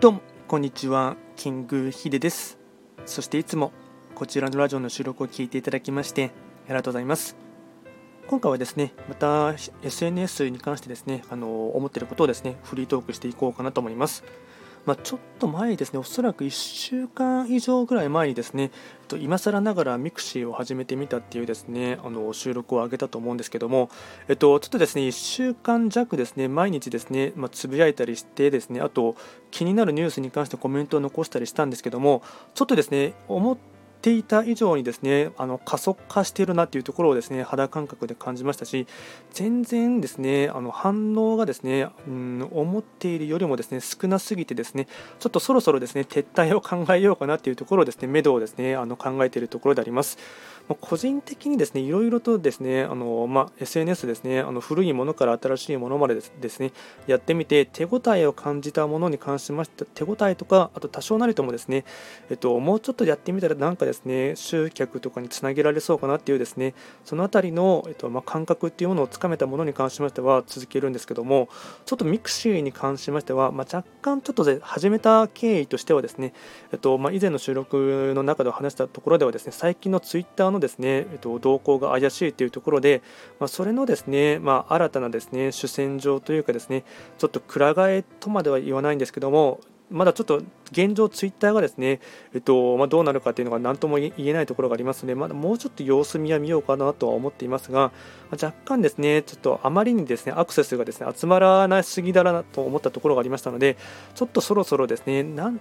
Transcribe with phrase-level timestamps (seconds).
[0.00, 1.18] どうもこんにちは。
[1.36, 2.58] キングヒデです。
[3.04, 3.70] そしていつも
[4.14, 6.30] こちらのラジオの収録を聞いていただきまして
[6.64, 7.36] ありがとうございます。
[8.26, 14.24] 今回はですねまた SNS に関してですねあの思ってることをですねフリートークしていこうかなと思います。
[14.86, 18.70] まあ、ちょっと前ですね、おそらく1週間以上ぐらい前にですね、
[19.18, 23.90] 今更ながら mixi を始めてみたっていうですね、あの収録を上げたと思うんですけども、
[24.28, 29.16] えっと、ちょっとですね、1週間弱ですね、毎日ですね、まあ、つぶやいたりしてですね、あと
[29.50, 32.22] 気になるニュースに関してコメントを残したりしたんですけども、
[32.54, 38.86] ちょっとですね、思っていた以上にですねあの加速化しているなというところをですね肌感覚で感じましたし
[39.32, 44.86] 全然ですねあの反応がですね、うん、思っているよりもですね少なすぎてですね
[45.18, 50.18] ちょっとそろそろですね撤退を考えようかなというところをですね目処をですねあの考えているところであります。
[50.76, 56.72] 個人的にですねいろいろとですねあの、まあ、SNS ですねあの古いものから新しいものまでですね
[57.06, 61.84] やってみて手応えを感じたものに関しまして手応えとかあと多少なりともですね、
[62.30, 66.74] えっと、もうちょっとやってみたらなんかですね集客とかにつなげられそうかなっていうですね
[67.04, 71.48] そのあたりの、えっとまあ、感覚っていうものをつかめたものに関しましては続けるんですけども
[71.84, 76.32] ちょっと mixi に関しましては、まあ、若干ちょっとで始めた経緯としてはですね、
[76.72, 83.02] えっとまあ、以前の収録の中で話したところではですね最近のツイッターのですね、えっと、動向が怪しいというところで、
[83.38, 86.84] まあ、それのですね、まあ、新たなですね主戦場というかですね
[87.18, 92.00] ちょっとくら替えとまでは言わないんですけどもまだちょっと現状、ツイッターがですね、
[92.32, 97.90] えっとまあ、どうなるかというのが何とも言えないところがありますので、まだもうちょっと様子見は見ようかなとは思っていますが、
[98.30, 103.76] 若干ですね、ちょっとあまりにですねアクセスがですね集まらなすぎだなと思ったところがありましたので、
[104.14, 105.60] ちょっとそろそろですね、なん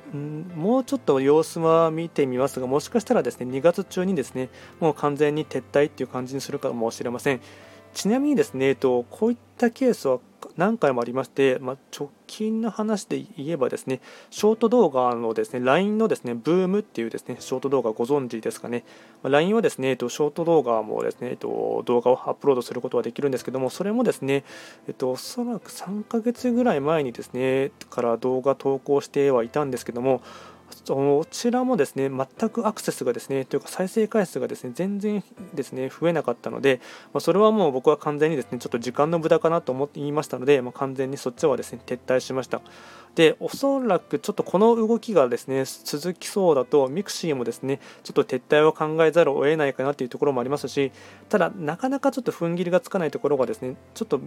[0.55, 7.41] もうちょっと様子は見てみますが、もしかしたらですね2月中にですねもう完全に撤退っていう感じにするかもしれません。
[7.93, 10.19] ちなみにですね、えっと、こういったケースは
[10.57, 18.83] 何回もありまして、まあ、直近の話で言えばですねショート動画のですね LINE のですねブームっていうですねショート動画ご存知ですかね、
[19.23, 24.43] まあ、LINE はですね、えっと、ショート動画もですね、えっと、動画をアップロードすることはできるんですけどもそれもですね、
[24.87, 30.21] えっと、おそらく3ヶ月ぐらい前にですねから動画投稿してはいたんですけども
[30.87, 36.81] こちらもですね全くアクセスがですねというか再生回数がですね全然ですね増えなかったので、
[37.13, 42.61] まあ、それはもう僕は完全にですねちょっと時間の無駄かなと思って言いましたので、まあ、完全にそっちはですね撤退しました。
[43.15, 50.91] でおそらくちょっとこの動きがですね続きそうだと mixi もですねちょっと撤退を考えざるを得ないかなというところもありますし
[51.27, 54.21] ただなかなかちょっと踏ん切りがつかないところがですねちょっと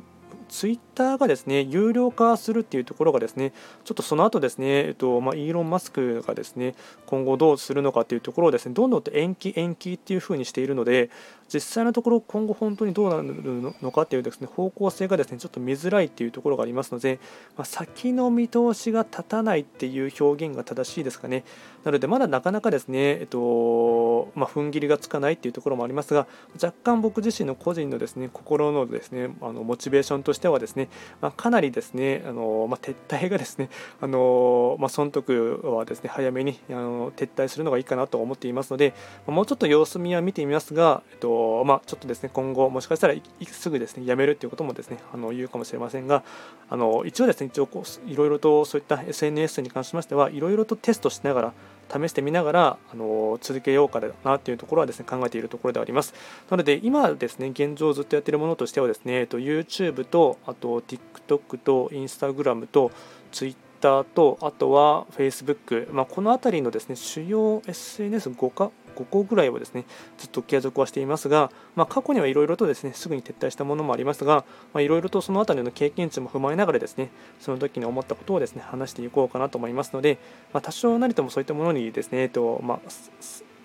[0.53, 3.55] ツイッターがですね有料化するっていうところがですね
[3.85, 6.75] ちょっとその後ですね、えっとまあ、イーロン・マスクがですね
[7.07, 11.09] 今後どうするのかっていうところをですねどんどんと延期延期っていうふうにしているので
[11.53, 17.19] 実際のところ今後本当にどうなるのかっていうですね方向性がですねちょっと見づらいっていうところがありますので、
[17.57, 21.45] まあ、先の見通しが立たないっていう表現が正しいですかね。
[21.85, 30.89] なのでまだなかなかですねえっとまあ、踏ん切りがつかないっていうところもありますが若干僕自身の個人のですね心のですねあのモチベーションとしてしてはですね、
[31.21, 33.71] まあ、かなりですねあの、まあ、撤退がですね
[34.01, 38.95] あの、まあ、損得はですね早めにあの撤退するのがいいかなと思っていますので、
[39.27, 43.15] もうちょっと様子見は見てみますが、えっとまあ、ちょっとですね今後もしかしたら
[43.47, 46.25] すぐですねやめるということもですねあの言うかもしれませんが
[46.69, 51.53] あの一応ですね一応こういろいろとそういった SNS に関しましてはいろいろとテストしながら
[51.93, 56.15] 試してみながらあの続けようかなというところはですね考えているところであります。
[56.51, 62.91] なので今ですね現状ずっとやっているものとしてはですね、えっと、YouTube とあと TikTok と Instagram と
[63.31, 63.72] Twitter
[64.05, 69.85] とあとは Facebook、まあ、この辺りのですね主要 SNS5 か5個ぐらいはですね
[70.19, 74.45] ずっと継続はしていますが、まあ、過去にはいろいろとですねすぐに撤退したものもありますが
[74.77, 77.11] いろいろとその辺りの経験値も踏まえながらですね
[77.41, 80.19] その時に思ったことをですね話していこうかなと思いますので、
[80.53, 82.81] まあ、多少なりともそういったものにですね、えっとまあ、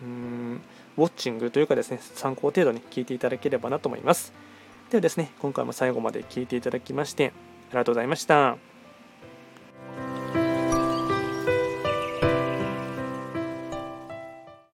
[0.03, 0.61] うん
[0.97, 4.33] ウォッチングというかですね参考程度に聞いていただければなと思います。
[4.89, 7.33] ではですね今回も最後まで聞いていただきまして
[7.69, 8.76] ありがとうございました。